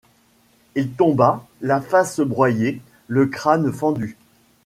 [0.73, 4.17] Il tomba, la face broyée, le crâne fendu.